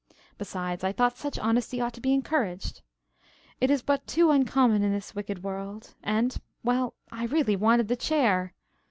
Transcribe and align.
Besides, 0.39 0.83
I 0.83 0.91
thought 0.91 1.15
such 1.15 1.37
honesty 1.37 1.79
ought 1.79 1.93
to 1.93 2.01
be 2.01 2.11
encouraged. 2.11 2.81
It 3.59 3.69
is 3.69 3.83
but 3.83 4.07
too 4.07 4.31
uncommon 4.31 4.81
in 4.81 4.91
this 4.91 5.13
wicked 5.13 5.43
world. 5.43 5.93
And 6.01 6.35
well, 6.63 6.95
I 7.11 7.25
really 7.27 7.55
wanted 7.55 7.87
the 7.87 7.95
chair. 7.95 8.55